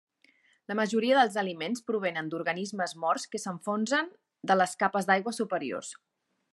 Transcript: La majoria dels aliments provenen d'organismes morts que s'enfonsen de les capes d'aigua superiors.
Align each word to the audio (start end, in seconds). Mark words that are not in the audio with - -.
La 0.71 0.77
majoria 0.79 1.17
dels 1.19 1.37
aliments 1.41 1.83
provenen 1.91 2.31
d'organismes 2.33 2.97
morts 3.05 3.29
que 3.35 3.43
s'enfonsen 3.45 4.13
de 4.53 4.61
les 4.63 4.77
capes 4.85 5.11
d'aigua 5.11 5.37
superiors. 5.43 5.97